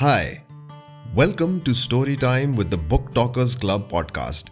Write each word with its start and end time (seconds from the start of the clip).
Hi, 0.00 0.42
welcome 1.14 1.60
to 1.60 1.72
Storytime 1.72 2.56
with 2.56 2.70
the 2.70 2.78
Book 2.78 3.12
Talkers 3.12 3.54
Club 3.54 3.90
podcast. 3.90 4.44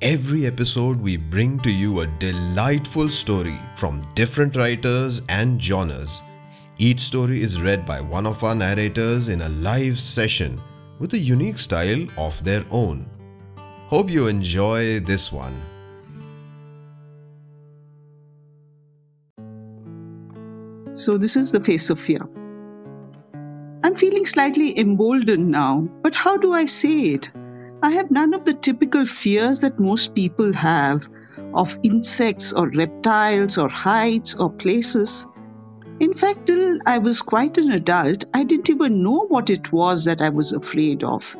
Every 0.00 0.46
episode, 0.46 0.98
we 0.98 1.18
bring 1.18 1.58
to 1.58 1.70
you 1.70 2.00
a 2.00 2.06
delightful 2.06 3.10
story 3.10 3.58
from 3.76 4.00
different 4.14 4.56
writers 4.56 5.20
and 5.28 5.62
genres. 5.62 6.22
Each 6.78 7.00
story 7.00 7.42
is 7.42 7.60
read 7.60 7.84
by 7.84 8.00
one 8.00 8.24
of 8.24 8.42
our 8.42 8.54
narrators 8.54 9.28
in 9.28 9.42
a 9.42 9.50
live 9.50 10.00
session 10.00 10.58
with 10.98 11.12
a 11.12 11.18
unique 11.18 11.58
style 11.58 12.06
of 12.16 12.42
their 12.42 12.64
own. 12.70 13.10
Hope 13.88 14.08
you 14.08 14.26
enjoy 14.26 15.00
this 15.00 15.30
one. 15.30 15.60
So, 20.94 21.18
this 21.18 21.36
is 21.36 21.52
the 21.52 21.60
face 21.60 21.90
of 21.90 22.00
fear. 22.00 22.26
I'm 23.88 23.96
feeling 23.96 24.26
slightly 24.26 24.78
emboldened 24.78 25.50
now, 25.50 25.88
but 26.02 26.14
how 26.14 26.36
do 26.36 26.52
I 26.52 26.66
say 26.66 27.14
it? 27.14 27.30
I 27.82 27.92
have 27.92 28.10
none 28.10 28.34
of 28.34 28.44
the 28.44 28.52
typical 28.52 29.06
fears 29.06 29.60
that 29.60 29.80
most 29.80 30.14
people 30.14 30.52
have 30.52 31.08
of 31.54 31.78
insects 31.82 32.52
or 32.52 32.68
reptiles 32.68 33.56
or 33.56 33.70
heights 33.70 34.34
or 34.34 34.50
places. 34.50 35.26
In 36.00 36.12
fact, 36.12 36.48
till 36.48 36.80
I 36.84 36.98
was 36.98 37.22
quite 37.22 37.56
an 37.56 37.72
adult, 37.72 38.26
I 38.34 38.44
didn't 38.44 38.68
even 38.68 39.02
know 39.02 39.24
what 39.26 39.48
it 39.48 39.72
was 39.72 40.04
that 40.04 40.20
I 40.20 40.28
was 40.28 40.52
afraid 40.52 41.02
of. 41.02 41.34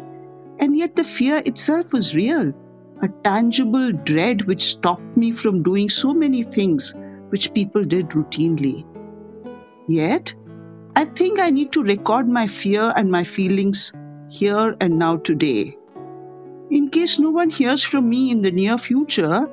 And 0.59 0.74
yet 0.74 0.96
the 0.96 1.05
fear 1.05 1.43
itself 1.45 1.93
was 1.93 2.15
real, 2.15 2.55
a 3.02 3.09
tangible 3.09 3.93
dread 3.93 4.46
which 4.46 4.71
stopped 4.71 5.19
me 5.19 5.33
from 5.33 5.62
doing 5.62 5.91
so 5.91 6.15
many 6.15 6.45
things 6.45 6.95
which 7.29 7.52
people 7.52 7.85
did 7.85 8.09
routinely. 8.09 8.87
Yet, 9.87 10.33
I 10.98 11.05
think 11.05 11.38
I 11.38 11.51
need 11.51 11.70
to 11.75 11.83
record 11.84 12.29
my 12.29 12.48
fear 12.48 12.93
and 12.97 13.09
my 13.09 13.23
feelings 13.23 13.93
here 14.29 14.77
and 14.80 14.99
now 14.99 15.18
today. 15.18 15.77
In 16.73 16.88
case 16.90 17.21
no 17.21 17.30
one 17.30 17.51
hears 17.51 17.85
from 17.85 18.09
me 18.09 18.32
in 18.32 18.40
the 18.43 18.51
near 18.51 18.77
future, 18.77 19.49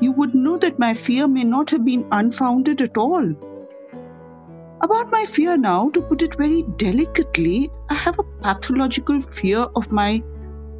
you 0.00 0.12
would 0.12 0.34
know 0.34 0.56
that 0.56 0.78
my 0.78 0.94
fear 0.94 1.28
may 1.28 1.44
not 1.44 1.68
have 1.68 1.84
been 1.84 2.06
unfounded 2.12 2.80
at 2.80 2.96
all. 2.96 3.28
About 4.80 5.12
my 5.12 5.26
fear 5.26 5.58
now, 5.58 5.90
to 5.90 6.00
put 6.00 6.22
it 6.22 6.34
very 6.36 6.62
delicately, 6.78 7.70
I 7.90 7.94
have 7.94 8.18
a 8.18 8.30
pathological 8.40 9.20
fear 9.20 9.66
of 9.76 9.92
my 9.92 10.22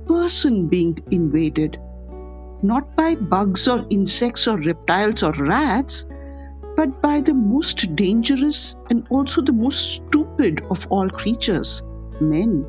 person 0.06 0.68
being 0.68 0.98
invaded. 1.10 1.78
Not 2.62 2.96
by 2.96 3.16
bugs 3.16 3.68
or 3.68 3.84
insects 3.90 4.48
or 4.48 4.56
reptiles 4.56 5.22
or 5.22 5.32
rats, 5.32 6.06
but 6.76 7.00
by 7.02 7.20
the 7.20 7.34
most 7.34 7.96
dangerous 7.96 8.76
and 8.90 9.06
also 9.08 9.42
the 9.42 9.52
most 9.52 9.94
stupid 9.94 10.62
of 10.70 10.86
all 10.90 11.08
creatures 11.08 11.82
men. 12.20 12.66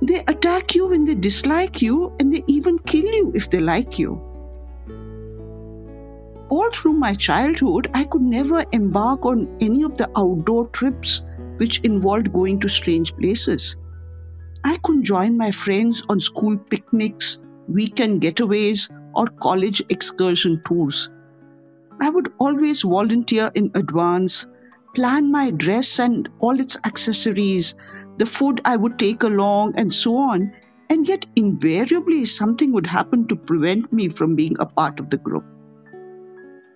They 0.00 0.22
attack 0.28 0.74
you 0.74 0.88
when 0.88 1.04
they 1.04 1.14
dislike 1.14 1.80
you, 1.80 2.12
and 2.20 2.32
they 2.32 2.44
even 2.46 2.78
kill 2.78 3.06
you 3.06 3.32
if 3.34 3.48
they 3.50 3.60
like 3.60 3.98
you. 3.98 4.20
All 6.50 6.70
through 6.72 6.92
my 6.92 7.14
childhood, 7.14 7.90
I 7.94 8.04
could 8.04 8.20
never 8.20 8.64
embark 8.72 9.24
on 9.24 9.56
any 9.60 9.82
of 9.82 9.96
the 9.96 10.10
outdoor 10.16 10.66
trips 10.68 11.22
which 11.56 11.80
involved 11.80 12.32
going 12.32 12.60
to 12.60 12.68
strange 12.68 13.16
places. 13.16 13.76
I 14.62 14.76
couldn't 14.76 15.04
join 15.04 15.38
my 15.38 15.50
friends 15.50 16.02
on 16.08 16.20
school 16.20 16.58
picnics, 16.58 17.38
weekend 17.66 18.20
getaways, 18.20 18.90
or 19.14 19.26
college 19.26 19.82
excursion 19.88 20.60
tours. 20.66 21.08
I 22.00 22.10
would 22.10 22.32
always 22.38 22.82
volunteer 22.82 23.50
in 23.54 23.70
advance, 23.74 24.46
plan 24.94 25.30
my 25.30 25.50
dress 25.50 25.98
and 25.98 26.28
all 26.38 26.60
its 26.60 26.76
accessories, 26.84 27.74
the 28.18 28.26
food 28.26 28.60
I 28.64 28.76
would 28.76 28.98
take 28.98 29.22
along, 29.22 29.74
and 29.76 29.92
so 29.92 30.16
on. 30.16 30.52
And 30.90 31.08
yet, 31.08 31.26
invariably, 31.34 32.24
something 32.24 32.72
would 32.72 32.86
happen 32.86 33.26
to 33.28 33.36
prevent 33.36 33.92
me 33.92 34.08
from 34.08 34.34
being 34.36 34.56
a 34.58 34.66
part 34.66 35.00
of 35.00 35.10
the 35.10 35.16
group. 35.16 35.44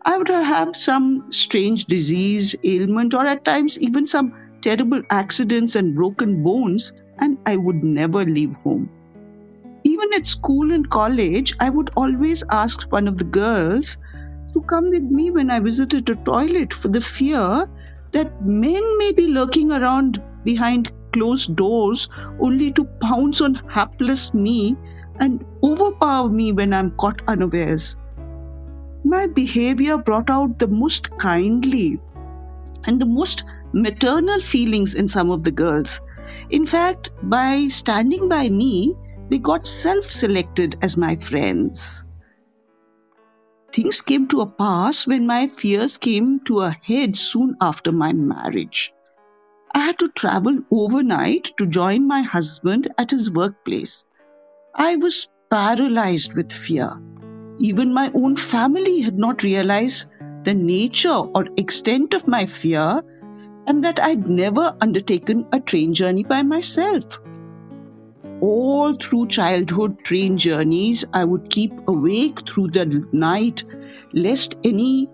I 0.04 0.16
would 0.16 0.28
have 0.28 0.74
some 0.74 1.30
strange 1.30 1.84
disease, 1.84 2.56
ailment, 2.64 3.12
or 3.14 3.26
at 3.26 3.44
times 3.44 3.78
even 3.78 4.06
some 4.06 4.34
terrible 4.62 5.02
accidents 5.10 5.76
and 5.76 5.94
broken 5.94 6.42
bones, 6.42 6.92
and 7.18 7.36
I 7.44 7.56
would 7.56 7.84
never 7.84 8.24
leave 8.24 8.56
home. 8.56 8.88
Even 9.84 10.12
at 10.14 10.26
school 10.26 10.72
and 10.72 10.88
college, 10.88 11.54
I 11.60 11.70
would 11.70 11.90
always 11.96 12.42
ask 12.50 12.90
one 12.90 13.06
of 13.06 13.18
the 13.18 13.24
girls 13.24 13.98
to 14.52 14.60
come 14.62 14.90
with 14.90 15.02
me 15.02 15.30
when 15.30 15.50
I 15.50 15.60
visited 15.60 16.08
a 16.10 16.14
toilet 16.14 16.72
for 16.72 16.88
the 16.88 17.00
fear 17.00 17.68
that 18.12 18.44
men 18.44 18.82
may 18.98 19.12
be 19.12 19.26
lurking 19.28 19.72
around 19.72 20.22
behind 20.44 20.90
closed 21.12 21.56
doors 21.56 22.08
only 22.40 22.72
to 22.72 22.84
pounce 23.00 23.40
on 23.40 23.54
hapless 23.54 24.32
me 24.34 24.76
and 25.20 25.44
overpower 25.62 26.28
me 26.28 26.52
when 26.52 26.72
I'm 26.72 26.90
caught 26.92 27.22
unawares. 27.26 27.96
My 29.04 29.26
behavior 29.26 29.98
brought 29.98 30.30
out 30.30 30.58
the 30.58 30.68
most 30.68 31.10
kindly 31.18 32.00
and 32.84 33.00
the 33.00 33.06
most 33.06 33.44
maternal 33.72 34.40
feelings 34.40 34.94
in 34.94 35.08
some 35.08 35.30
of 35.30 35.44
the 35.44 35.50
girls. 35.50 36.00
In 36.50 36.66
fact, 36.66 37.10
by 37.22 37.68
standing 37.68 38.28
by 38.28 38.48
me, 38.48 38.94
they 39.28 39.38
got 39.38 39.66
self 39.66 40.10
selected 40.10 40.76
as 40.82 40.96
my 40.96 41.16
friends. 41.16 42.04
Things 43.78 44.02
came 44.02 44.26
to 44.26 44.40
a 44.40 44.46
pass 44.46 45.06
when 45.06 45.24
my 45.24 45.46
fears 45.46 45.98
came 45.98 46.40
to 46.46 46.62
a 46.62 46.76
head 46.82 47.16
soon 47.16 47.56
after 47.60 47.92
my 47.92 48.12
marriage. 48.12 48.92
I 49.72 49.78
had 49.78 50.00
to 50.00 50.08
travel 50.08 50.58
overnight 50.72 51.52
to 51.58 51.64
join 51.64 52.04
my 52.08 52.22
husband 52.22 52.88
at 52.98 53.12
his 53.12 53.30
workplace. 53.30 54.04
I 54.74 54.96
was 54.96 55.28
paralyzed 55.48 56.34
with 56.34 56.50
fear. 56.50 57.00
Even 57.60 57.94
my 57.94 58.10
own 58.14 58.34
family 58.34 59.00
had 59.02 59.16
not 59.16 59.44
realized 59.44 60.06
the 60.42 60.54
nature 60.54 61.14
or 61.14 61.46
extent 61.56 62.14
of 62.14 62.26
my 62.26 62.46
fear 62.46 63.00
and 63.68 63.84
that 63.84 64.00
I'd 64.00 64.26
never 64.26 64.76
undertaken 64.80 65.46
a 65.52 65.60
train 65.60 65.94
journey 65.94 66.24
by 66.24 66.42
myself. 66.42 67.20
All 68.40 68.94
through 68.94 69.28
childhood 69.28 70.04
train 70.04 70.38
journeys, 70.38 71.04
I 71.12 71.24
would 71.24 71.50
keep 71.50 71.72
awake 71.88 72.48
through 72.48 72.68
the 72.68 73.06
night 73.12 73.64
lest 74.12 74.56
any 74.62 75.08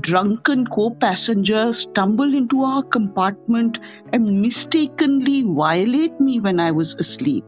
drunken 0.00 0.66
co 0.66 0.90
passenger 0.90 1.72
stumble 1.74 2.34
into 2.34 2.62
our 2.62 2.82
compartment 2.82 3.78
and 4.12 4.40
mistakenly 4.40 5.42
violate 5.42 6.18
me 6.18 6.40
when 6.40 6.60
I 6.60 6.70
was 6.70 6.94
asleep. 6.94 7.44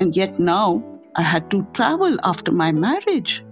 And 0.00 0.14
yet 0.14 0.38
now 0.38 0.84
I 1.16 1.22
had 1.22 1.50
to 1.50 1.66
travel 1.72 2.16
after 2.22 2.52
my 2.52 2.70
marriage. 2.70 3.44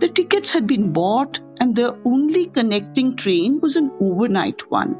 The 0.00 0.08
tickets 0.08 0.50
had 0.50 0.66
been 0.66 0.92
bought, 0.92 1.40
and 1.60 1.76
the 1.76 1.96
only 2.04 2.46
connecting 2.46 3.16
train 3.16 3.60
was 3.60 3.76
an 3.76 3.90
overnight 4.00 4.70
one. 4.70 4.96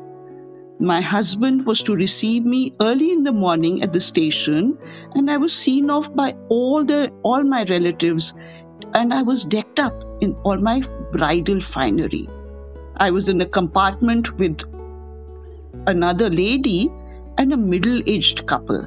My 0.78 1.00
husband 1.00 1.64
was 1.64 1.82
to 1.84 1.94
receive 1.94 2.44
me 2.44 2.74
early 2.82 3.10
in 3.10 3.22
the 3.22 3.32
morning 3.32 3.82
at 3.82 3.94
the 3.94 4.00
station, 4.00 4.76
and 5.14 5.30
I 5.30 5.38
was 5.38 5.54
seen 5.54 5.88
off 5.88 6.14
by 6.14 6.36
all 6.50 6.84
the 6.84 7.10
all 7.22 7.42
my 7.42 7.64
relatives, 7.64 8.34
and 8.92 9.14
I 9.14 9.22
was 9.22 9.44
decked 9.44 9.80
up 9.80 10.04
in 10.20 10.34
all 10.42 10.58
my 10.58 10.82
bridal 11.12 11.60
finery. 11.60 12.28
I 12.98 13.10
was 13.10 13.30
in 13.30 13.40
a 13.40 13.46
compartment 13.46 14.36
with 14.38 14.64
another 15.86 16.28
lady 16.28 16.92
and 17.38 17.54
a 17.54 17.56
middle-aged 17.56 18.46
couple. 18.46 18.86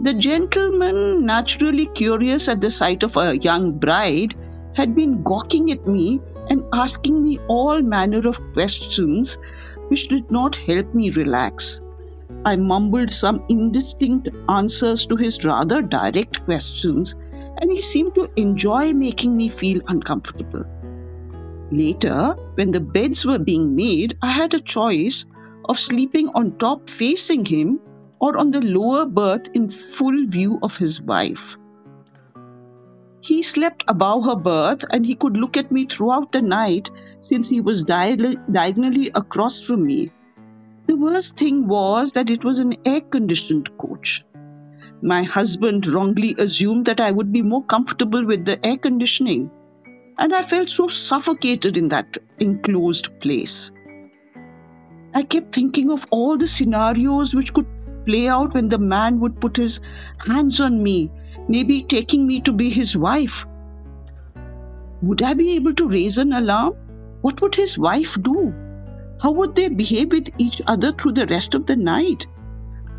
The 0.00 0.12
gentleman, 0.12 1.24
naturally 1.24 1.86
curious 1.86 2.46
at 2.48 2.60
the 2.60 2.70
sight 2.70 3.02
of 3.02 3.16
a 3.16 3.38
young 3.38 3.72
bride, 3.78 4.34
had 4.74 4.94
been 4.94 5.22
gawking 5.22 5.70
at 5.70 5.86
me 5.86 6.20
and 6.50 6.62
asking 6.74 7.22
me 7.22 7.38
all 7.48 7.80
manner 7.80 8.26
of 8.28 8.38
questions 8.52 9.38
which 9.92 10.08
did 10.08 10.30
not 10.30 10.56
help 10.56 10.94
me 10.94 11.10
relax. 11.10 11.82
I 12.46 12.56
mumbled 12.56 13.10
some 13.10 13.44
indistinct 13.50 14.30
answers 14.48 15.04
to 15.04 15.16
his 15.16 15.44
rather 15.44 15.82
direct 15.82 16.42
questions, 16.46 17.14
and 17.58 17.70
he 17.70 17.82
seemed 17.82 18.14
to 18.14 18.30
enjoy 18.36 18.94
making 18.94 19.36
me 19.36 19.50
feel 19.50 19.82
uncomfortable. 19.88 20.64
Later, 21.70 22.34
when 22.54 22.70
the 22.70 22.80
beds 22.80 23.26
were 23.26 23.38
being 23.38 23.76
made, 23.76 24.16
I 24.22 24.28
had 24.28 24.54
a 24.54 24.60
choice 24.60 25.26
of 25.66 25.78
sleeping 25.78 26.30
on 26.30 26.56
top 26.56 26.88
facing 26.88 27.44
him 27.44 27.78
or 28.18 28.38
on 28.38 28.50
the 28.50 28.62
lower 28.62 29.04
berth 29.04 29.50
in 29.52 29.68
full 29.68 30.26
view 30.26 30.58
of 30.62 30.74
his 30.74 31.02
wife. 31.02 31.58
He 33.22 33.40
slept 33.44 33.84
above 33.86 34.24
her 34.24 34.34
berth 34.34 34.84
and 34.90 35.06
he 35.06 35.14
could 35.14 35.36
look 35.36 35.56
at 35.56 35.70
me 35.70 35.86
throughout 35.86 36.32
the 36.32 36.42
night 36.42 36.90
since 37.20 37.46
he 37.48 37.60
was 37.60 37.84
diagonally 37.84 39.12
across 39.14 39.60
from 39.60 39.86
me. 39.86 40.10
The 40.88 40.96
worst 40.96 41.36
thing 41.36 41.68
was 41.68 42.10
that 42.12 42.30
it 42.30 42.42
was 42.42 42.58
an 42.58 42.74
air 42.84 43.00
conditioned 43.00 43.70
coach. 43.78 44.24
My 45.02 45.22
husband 45.22 45.86
wrongly 45.86 46.34
assumed 46.36 46.86
that 46.86 47.00
I 47.00 47.12
would 47.12 47.30
be 47.30 47.42
more 47.42 47.62
comfortable 47.62 48.24
with 48.24 48.44
the 48.44 48.58
air 48.66 48.76
conditioning, 48.76 49.52
and 50.18 50.34
I 50.34 50.42
felt 50.42 50.68
so 50.68 50.88
suffocated 50.88 51.76
in 51.76 51.88
that 51.90 52.18
enclosed 52.40 53.20
place. 53.20 53.70
I 55.14 55.22
kept 55.22 55.54
thinking 55.54 55.92
of 55.92 56.08
all 56.10 56.36
the 56.36 56.48
scenarios 56.48 57.36
which 57.36 57.54
could 57.54 57.66
play 58.04 58.26
out 58.26 58.54
when 58.54 58.68
the 58.68 58.78
man 58.78 59.20
would 59.20 59.40
put 59.40 59.56
his 59.56 59.80
hands 60.26 60.60
on 60.60 60.82
me, 60.82 61.08
maybe 61.48 61.82
taking 61.82 62.26
me 62.26 62.40
to 62.40 62.52
be 62.52 62.70
his 62.70 62.96
wife. 62.96 63.46
Would 65.02 65.22
I 65.22 65.34
be 65.34 65.56
able 65.56 65.74
to 65.74 65.88
raise 65.88 66.18
an 66.18 66.32
alarm? 66.32 66.74
What 67.22 67.40
would 67.40 67.54
his 67.54 67.78
wife 67.78 68.16
do? 68.20 68.54
How 69.20 69.30
would 69.32 69.54
they 69.54 69.68
behave 69.68 70.12
with 70.12 70.28
each 70.38 70.60
other 70.66 70.92
through 70.92 71.12
the 71.12 71.26
rest 71.26 71.54
of 71.54 71.66
the 71.66 71.76
night? 71.76 72.26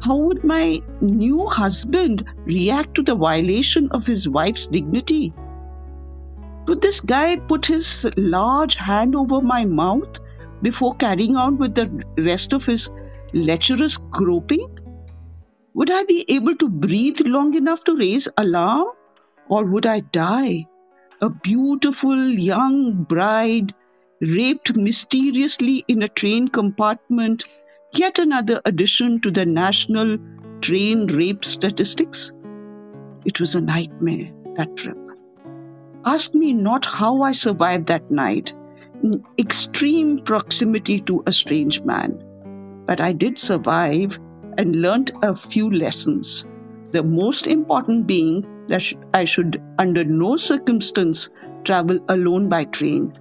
How 0.01 0.18
would 0.18 0.44
my 0.44 0.81
new 1.01 1.48
husband 1.48 2.25
react 2.45 2.95
to 2.95 3.04
the 3.04 3.16
violation 3.16 3.90
of 3.92 4.06
his 4.06 4.28
wife's 4.28 4.68
dignity? 4.68 5.34
Would 6.68 6.81
this 6.81 7.01
guy 7.01 7.38
put 7.38 7.66
his 7.66 8.07
large 8.18 8.75
hand 8.75 9.16
over 9.16 9.42
my 9.42 9.66
mouth 9.66 10.19
before 10.62 10.96
carrying 10.96 11.36
on 11.36 11.57
with 11.57 11.75
the 11.75 11.89
rest 12.18 12.54
of 12.54 12.66
his 12.66 12.89
lecherous 13.34 13.98
groping? 13.98 14.68
Would 15.75 15.90
I 15.90 16.04
be 16.04 16.24
able 16.30 16.56
to 16.58 16.70
breathe 16.70 17.22
long 17.25 17.56
enough 17.56 17.84
to 17.86 17.96
raise 17.96 18.28
alarm? 18.38 18.90
Or 19.50 19.66
would 19.66 19.88
I 19.88 20.02
die? 20.02 20.68
A 21.20 21.30
beautiful 21.30 22.16
young 22.28 23.04
bride 23.04 23.74
raped 24.22 24.78
mysteriously 24.78 25.84
in 25.88 26.04
a 26.04 26.08
train 26.08 26.48
compartment, 26.48 27.46
yet 27.92 28.20
another 28.20 28.62
addition 28.66 29.20
to 29.22 29.31
the 29.31 29.48
national 29.48 30.20
train 30.62 31.08
rape 31.08 31.44
statistics? 31.44 32.31
It 33.25 33.40
was 33.40 33.56
a 33.56 33.62
nightmare, 33.62 34.31
that 34.56 34.75
trip. 34.78 34.98
Ask 36.06 36.36
me 36.36 36.54
not 36.54 36.86
how 36.86 37.24
I 37.24 37.31
survived 37.31 37.88
that 37.88 38.12
night 38.12 38.54
in 39.02 39.24
extreme 39.40 40.20
proximity 40.20 41.02
to 41.02 41.24
a 41.25 41.34
strange 41.34 41.81
man. 41.81 42.24
But 42.86 43.02
I 43.02 43.14
did 43.14 43.40
survive 43.40 44.20
and 44.57 44.81
learnt 44.81 45.11
a 45.21 45.35
few 45.35 45.69
lessons. 45.69 46.45
The 46.91 47.03
most 47.03 47.47
important 47.47 48.07
being 48.07 48.45
that 48.67 48.94
I 49.13 49.25
should, 49.25 49.61
under 49.77 50.03
no 50.03 50.38
circumstance, 50.38 51.29
travel 51.63 52.00
alone 52.07 52.50
by 52.50 52.65
train, 52.65 53.13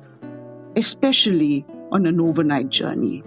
especially 0.76 1.64
on 1.90 2.06
an 2.06 2.20
overnight 2.20 2.68
journey. 2.68 3.22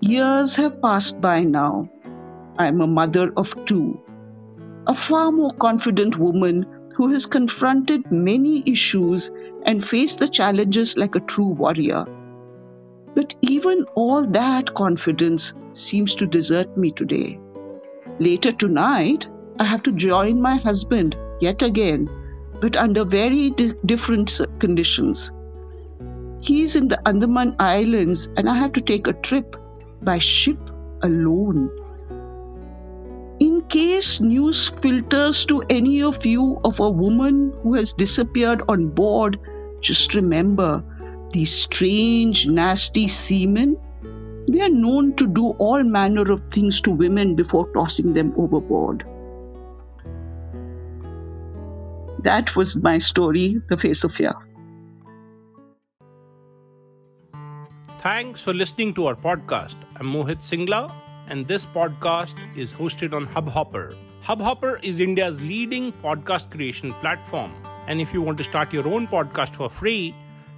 Years 0.00 0.56
have 0.56 0.80
passed 0.82 1.20
by 1.20 1.42
now. 1.42 1.88
I 2.58 2.66
am 2.66 2.80
a 2.80 2.86
mother 2.86 3.32
of 3.36 3.54
two, 3.66 4.00
a 4.86 4.94
far 4.94 5.32
more 5.32 5.50
confident 5.50 6.18
woman 6.18 6.66
who 6.94 7.08
has 7.08 7.26
confronted 7.26 8.10
many 8.10 8.62
issues 8.66 9.30
and 9.64 9.84
faced 9.84 10.18
the 10.18 10.28
challenges 10.28 10.96
like 10.96 11.14
a 11.14 11.20
true 11.20 11.48
warrior. 11.48 12.06
But 13.16 13.34
even 13.40 13.84
all 13.94 14.26
that 14.26 14.74
confidence 14.74 15.54
seems 15.72 16.14
to 16.16 16.26
desert 16.26 16.76
me 16.76 16.90
today. 16.92 17.40
Later 18.20 18.52
tonight, 18.52 19.26
I 19.58 19.64
have 19.64 19.82
to 19.84 19.92
join 19.92 20.40
my 20.40 20.56
husband 20.56 21.16
yet 21.40 21.62
again, 21.62 22.08
but 22.60 22.76
under 22.76 23.04
very 23.04 23.50
di- 23.50 23.72
different 23.86 24.40
conditions. 24.58 25.32
He's 26.40 26.76
in 26.76 26.88
the 26.88 27.00
Andaman 27.08 27.56
Islands, 27.58 28.28
and 28.36 28.48
I 28.48 28.54
have 28.54 28.72
to 28.74 28.80
take 28.80 29.08
a 29.08 29.14
trip 29.14 29.56
by 30.02 30.18
ship 30.18 30.58
alone 31.02 31.70
in 33.38 33.60
case 33.62 34.20
news 34.20 34.72
filters 34.80 35.44
to 35.46 35.62
any 35.68 36.02
of 36.02 36.24
you 36.24 36.58
of 36.64 36.80
a 36.80 36.88
woman 36.88 37.52
who 37.62 37.74
has 37.74 37.92
disappeared 37.92 38.62
on 38.68 38.88
board, 38.88 39.38
just 39.80 40.14
remember 40.14 40.82
these 41.36 41.52
strange, 41.52 42.46
nasty 42.46 43.06
seamen. 43.08 43.76
They 44.48 44.60
are 44.62 44.70
known 44.70 45.16
to 45.16 45.26
do 45.26 45.50
all 45.64 45.82
manner 45.82 46.32
of 46.32 46.40
things 46.50 46.80
to 46.82 46.90
women 46.90 47.34
before 47.34 47.70
tossing 47.74 48.14
them 48.14 48.32
overboard. 48.38 49.04
That 52.24 52.56
was 52.56 52.74
my 52.78 52.96
story, 52.96 53.60
The 53.68 53.76
Face 53.76 54.02
of 54.02 54.14
Fear. 54.14 54.32
Thanks 58.00 58.40
for 58.42 58.54
listening 58.54 58.94
to 58.94 59.06
our 59.08 59.14
podcast. 59.14 59.76
I'm 59.96 60.06
Mohit 60.06 60.42
Singla 60.50 60.90
and 61.28 61.46
this 61.46 61.66
podcast 61.66 62.44
is 62.56 62.72
hosted 62.72 63.12
on 63.12 63.26
Hubhopper. 63.26 63.94
Hubhopper 64.22 64.82
is 64.82 65.00
India's 65.00 65.42
leading 65.42 65.92
podcast 65.92 66.50
creation 66.50 66.94
platform. 66.94 67.52
And 67.88 68.00
if 68.00 68.14
you 68.14 68.22
want 68.22 68.38
to 68.38 68.44
start 68.44 68.72
your 68.72 68.88
own 68.88 69.06
podcast 69.06 69.54
for 69.54 69.68
free, 69.68 70.14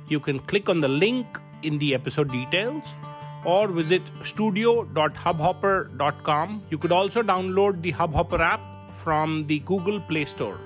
you 0.09 0.21
can 0.21 0.41
click 0.41 0.69
on 0.69 0.81
the 0.81 0.89
link 0.89 1.27
in 1.63 1.79
the 1.79 1.95
episode 1.95 2.33
details 2.33 2.83
or 3.45 3.69
visit 3.69 4.03
studio.hubhopper.com. 4.25 6.63
You 6.71 6.79
could 6.79 6.93
also 6.93 7.23
download 7.23 7.83
the 7.83 7.93
Hubhopper 7.93 8.41
app 8.41 8.61
from 8.93 9.47
the 9.47 9.61
Google 9.61 10.01
Play 10.01 10.25
Store. 10.25 10.59